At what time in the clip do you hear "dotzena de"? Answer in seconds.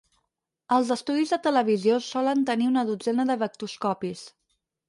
2.91-3.39